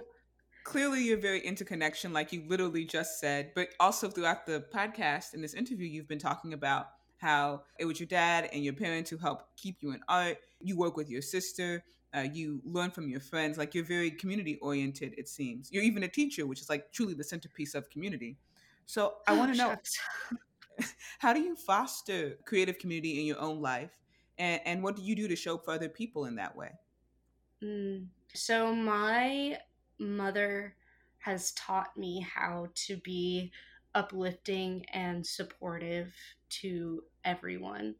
[0.64, 5.34] clearly you're very into connection like you literally just said, but also throughout the podcast
[5.34, 6.88] in this interview you've been talking about
[7.18, 10.38] how it was your dad and your parents who helped keep you in art.
[10.64, 11.84] You work with your sister.
[12.16, 13.58] Uh, you learn from your friends.
[13.58, 15.14] Like you're very community oriented.
[15.18, 18.38] It seems you're even a teacher, which is like truly the centerpiece of community.
[18.86, 20.88] So I want to oh, know,
[21.20, 24.00] how do you foster creative community in your own life,
[24.38, 26.72] and and what do you do to show up for other people in that way?
[27.64, 28.08] Mm.
[28.34, 29.58] So my
[30.00, 30.76] mother
[31.20, 33.52] has taught me how to be
[33.94, 36.14] uplifting and supportive
[36.50, 37.96] to everyone.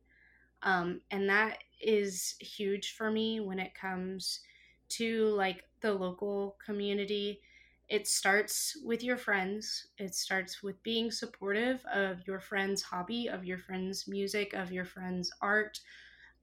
[0.64, 4.42] Um, and that is huge for me when it comes
[4.90, 7.42] to like the local community.
[7.90, 9.88] It starts with your friends.
[9.98, 14.86] It starts with being supportive of your friend's hobby, of your friend's music, of your
[14.86, 15.80] friend's art.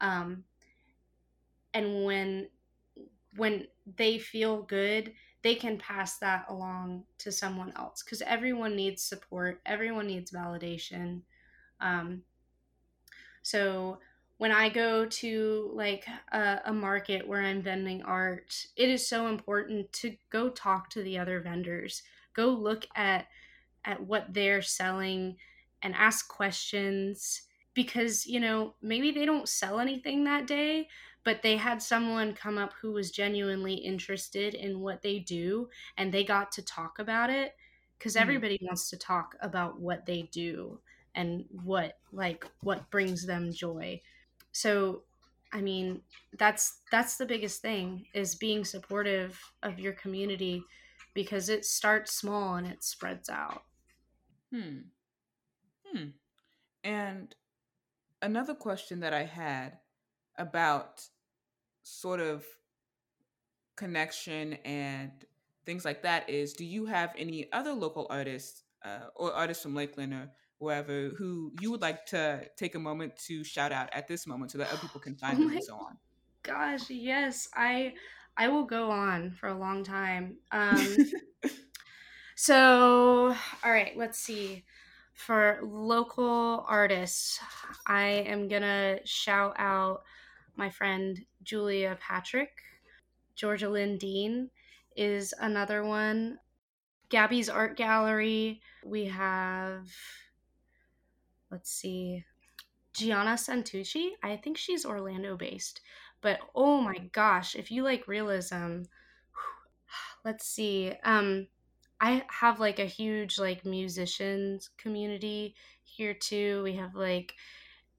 [0.00, 0.44] Um,
[1.74, 2.48] and when
[3.36, 3.66] when
[3.96, 5.12] they feel good,
[5.42, 9.60] they can pass that along to someone else because everyone needs support.
[9.64, 11.22] Everyone needs validation.
[11.80, 12.22] Um,
[13.42, 13.98] so
[14.38, 19.26] when I go to like a, a, market where I'm vending art, it is so
[19.26, 22.02] important to go talk to the other vendors.
[22.34, 23.26] Go look at
[23.84, 25.36] at what they're selling
[25.82, 27.42] and ask questions
[27.74, 30.88] because you know maybe they don't sell anything that day
[31.24, 36.12] but they had someone come up who was genuinely interested in what they do and
[36.12, 37.54] they got to talk about it
[37.96, 38.22] because mm-hmm.
[38.22, 40.78] everybody wants to talk about what they do
[41.14, 44.00] and what like what brings them joy
[44.58, 45.02] so
[45.52, 46.00] i mean
[46.38, 50.62] that's that's the biggest thing is being supportive of your community
[51.14, 53.64] because it starts small and it spreads out.
[54.54, 54.78] Hmm.
[55.84, 56.10] Hmm.
[56.84, 57.34] And
[58.22, 59.78] another question that i had
[60.36, 61.02] about
[61.82, 62.44] sort of
[63.76, 65.10] connection and
[65.64, 69.74] things like that is do you have any other local artists uh, or artists from
[69.74, 74.08] lakeland or wherever who you would like to take a moment to shout out at
[74.08, 75.96] this moment so that other people can find oh them and so on?
[76.42, 77.92] gosh yes i
[78.36, 80.36] i will go on for a long time.
[80.52, 80.96] Um
[82.36, 83.34] so
[83.64, 84.64] all right let's see.
[85.14, 87.40] For local artists
[87.86, 90.02] i am gonna shout out
[90.56, 92.50] my friend julia patrick.
[93.34, 94.50] Georgia lynn dean
[94.96, 96.38] is another one.
[97.08, 99.88] Gabby's art gallery we have
[101.50, 102.24] let's see,
[102.92, 104.10] Gianna Santucci.
[104.22, 105.80] I think she's Orlando based.
[106.20, 108.82] But oh my gosh, if you like realism,
[110.24, 110.92] let's see.
[111.04, 111.46] Um
[112.00, 116.62] I have like a huge like musicians community here too.
[116.62, 117.34] We have like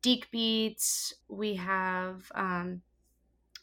[0.01, 2.81] Deek Beats, we have um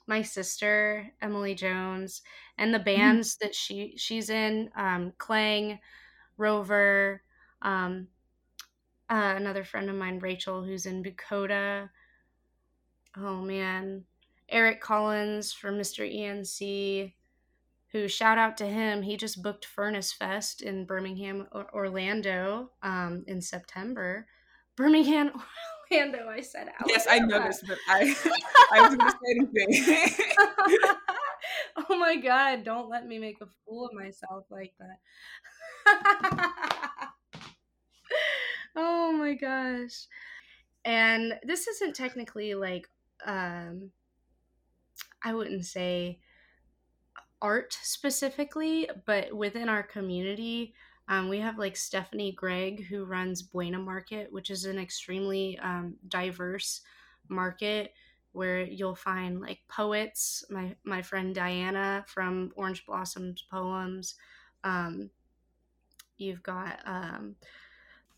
[0.07, 2.23] my sister Emily Jones
[2.59, 2.85] and the mm-hmm.
[2.85, 3.47] bands mm-hmm.
[3.47, 5.81] that she she's in um Clang,
[6.39, 7.23] Rover,
[7.63, 8.09] um
[9.09, 11.91] uh, another friend of mine, Rachel, who's in Bucoda.
[13.17, 14.05] Oh man,
[14.49, 16.05] Eric Collins from Mr.
[16.05, 17.13] ENC,
[17.93, 19.03] who shout out to him.
[19.03, 24.27] He just booked Furnace Fest in Birmingham, Orlando, um, in September.
[24.77, 25.31] Birmingham,
[25.93, 26.29] Orlando.
[26.29, 26.87] I said Alabama.
[26.89, 28.15] Yes, I noticed, but I
[28.73, 30.15] I wasn't to say anything.
[31.89, 32.65] oh my god!
[32.65, 34.99] Don't let me make a fool of myself like that.
[39.27, 40.07] My gosh.
[40.85, 42.89] And this isn't technically like
[43.27, 43.91] um
[45.25, 46.21] I wouldn't say
[47.43, 50.75] art specifically, but within our community,
[51.09, 55.97] um, we have like Stephanie Gregg who runs Buena Market, which is an extremely um,
[56.07, 56.83] diverse
[57.29, 57.95] market
[58.31, 60.45] where you'll find like poets.
[60.51, 64.15] My my friend Diana from Orange Blossoms Poems.
[64.63, 65.11] Um,
[66.17, 67.35] you've got um,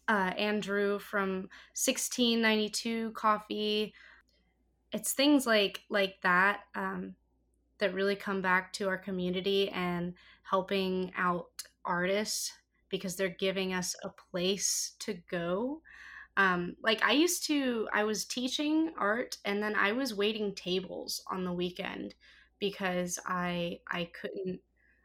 [0.08, 3.92] uh, Andrew from 1692 Coffee.
[4.92, 7.14] It's things like like that um,
[7.78, 12.52] that really come back to our community and helping out artists
[12.88, 15.82] because they're giving us a place to go.
[16.38, 21.22] Um, like I used to, I was teaching art and then I was waiting tables
[21.30, 22.14] on the weekend
[22.58, 24.60] because I I couldn't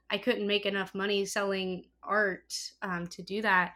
[0.10, 3.74] I couldn't make enough money selling art um, to do that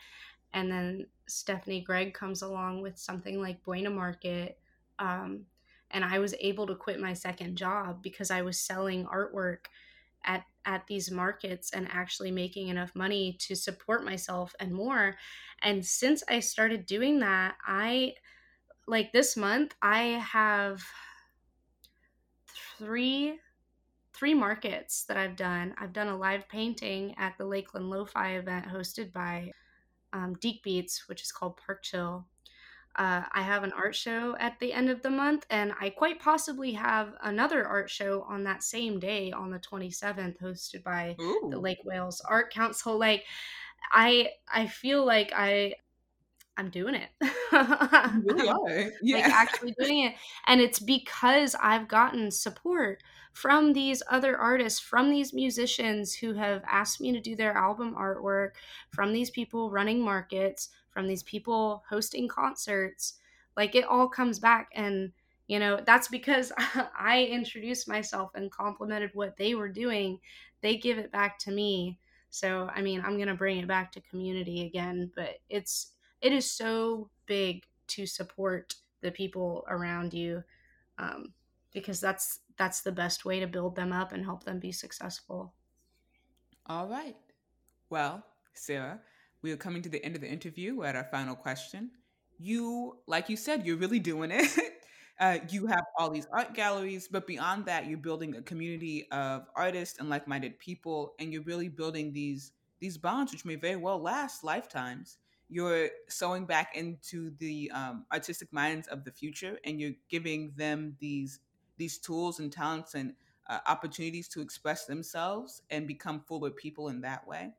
[0.54, 4.58] and then Stephanie Gregg comes along with something like Buena Market.
[5.00, 5.46] Um,
[5.92, 9.66] and I was able to quit my second job because I was selling artwork
[10.26, 15.16] at at these markets and actually making enough money to support myself and more.
[15.62, 18.16] And since I started doing that, I
[18.86, 20.84] like this month I have
[22.78, 23.40] three
[24.14, 25.76] three markets that I've done.
[25.78, 29.52] I've done a live painting at the Lakeland Lo-Fi event hosted by
[30.14, 32.26] um, Deek Beats, which is called Park Chill.
[32.96, 36.20] Uh, I have an art show at the end of the month, and I quite
[36.20, 41.48] possibly have another art show on that same day on the 27th, hosted by Ooh.
[41.52, 42.98] the Lake Wales Art Council.
[42.98, 43.24] Like,
[43.92, 45.76] I I feel like I
[46.58, 47.10] I'm doing it.
[47.22, 48.92] you really are.
[49.02, 49.18] Yeah.
[49.18, 50.16] Like actually doing it.
[50.48, 53.04] And it's because I've gotten support
[53.34, 57.96] from these other artists, from these musicians who have asked me to do their album
[57.96, 58.52] artwork,
[58.90, 63.14] from these people running markets, from these people hosting concerts.
[63.56, 65.12] Like it all comes back and
[65.48, 66.52] you know, that's because
[67.00, 70.20] I introduced myself and complimented what they were doing.
[70.62, 72.00] They give it back to me.
[72.30, 76.34] So, I mean, I'm going to bring it back to community again, but it's it
[76.34, 80.44] is so big to support the people around you
[80.98, 81.34] um,
[81.74, 85.54] because that's that's the best way to build them up and help them be successful.
[86.66, 87.16] All right.
[87.90, 88.24] Well
[88.58, 89.00] sarah
[89.44, 91.92] we are coming to the end of the interview we're at our final question.
[92.40, 94.48] You like you said you're really doing it.
[95.20, 99.48] Uh, you have all these art galleries but beyond that you're building a community of
[99.56, 104.00] artists and like-minded people and you're really building these these bonds which may very well
[104.00, 105.18] last lifetimes
[105.50, 110.96] you're sewing back into the um, artistic minds of the future and you're giving them
[111.00, 111.40] these
[111.78, 113.16] these tools and talents and
[113.48, 117.54] uh, opportunities to express themselves and become fuller people in that way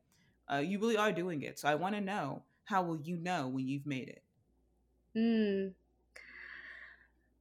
[0.52, 3.48] uh, you really are doing it so i want to know how will you know
[3.48, 4.22] when you've made it
[5.14, 5.74] Hmm.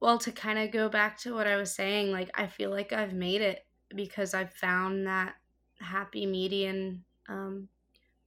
[0.00, 2.92] Well, to kind of go back to what I was saying, like I feel like
[2.92, 5.36] I've made it because I've found that
[5.80, 7.68] happy median um,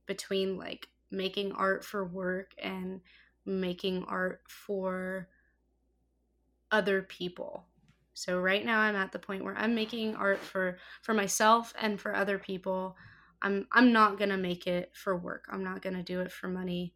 [0.08, 3.02] between like making art for work and
[3.46, 5.28] making art for
[6.72, 7.66] other people.
[8.14, 12.00] So right now I'm at the point where I'm making art for for myself and
[12.00, 12.96] for other people.
[13.42, 15.46] I'm I'm not going to make it for work.
[15.50, 16.94] I'm not going to do it for money.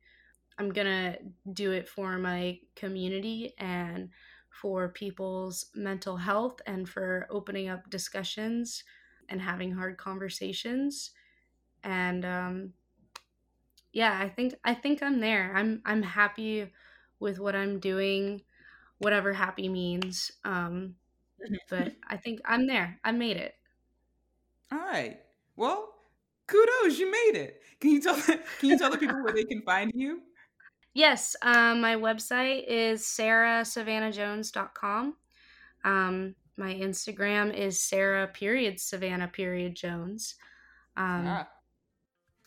[0.57, 1.18] I'm going to
[1.53, 4.09] do it for my community and
[4.49, 8.84] for people's mental health and for opening up discussions
[9.28, 11.11] and having hard conversations
[11.84, 12.74] and um,
[13.96, 15.52] yeah i think i think i'm there.
[15.56, 16.72] I'm i'm happy
[17.20, 18.43] with what i'm doing
[19.00, 20.93] whatever happy means um,
[21.70, 23.00] but i think i'm there.
[23.04, 23.56] I made it.
[24.72, 25.18] All right.
[25.56, 25.96] Well
[26.48, 27.64] kudos you made it.
[27.80, 30.22] Can you tell can you tell the people where they can find you?
[30.93, 35.16] Yes, um, my website is sarahsavannahjones.com.
[35.84, 40.36] Um, my Instagram is Sarah period Savannah period Jones.
[40.96, 41.48] Um, ah.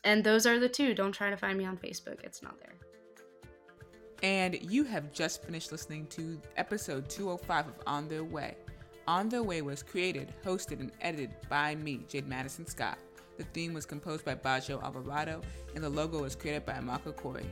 [0.04, 0.94] And those are the two.
[0.94, 2.74] Don't try to find me on Facebook, it's not there.
[4.22, 8.56] And you have just finished listening to episode 205 of On Their Way.
[9.06, 12.98] On Their Way was created, hosted, and edited by me, Jade Madison Scott.
[13.36, 15.40] The theme was composed by Bajo Alvarado,
[15.74, 17.46] and the logo was created by Amaka Corey.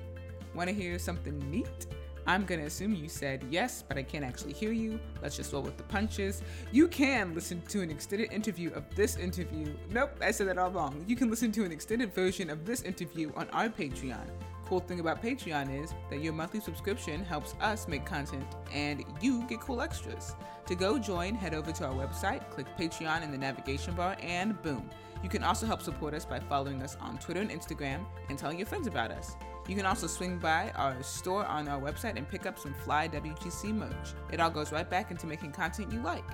[0.55, 1.87] Want to hear something neat?
[2.27, 4.99] I'm going to assume you said yes, but I can't actually hear you.
[5.23, 6.43] Let's just roll with the punches.
[6.73, 9.73] You can listen to an extended interview of this interview.
[9.91, 11.05] Nope, I said that all wrong.
[11.07, 14.29] You can listen to an extended version of this interview on our Patreon.
[14.67, 19.47] Cool thing about Patreon is that your monthly subscription helps us make content and you
[19.47, 20.35] get cool extras.
[20.67, 24.61] To go join, head over to our website, click Patreon in the navigation bar, and
[24.63, 24.91] boom.
[25.23, 28.59] You can also help support us by following us on Twitter and Instagram and telling
[28.59, 29.37] your friends about us.
[29.69, 33.09] You can also swing by our store on our website and pick up some fly
[33.09, 34.15] WGC merch.
[34.31, 36.25] It all goes right back into making content you like.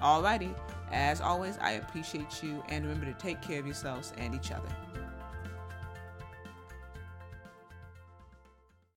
[0.00, 0.54] Alrighty,
[0.92, 4.68] as always, I appreciate you and remember to take care of yourselves and each other.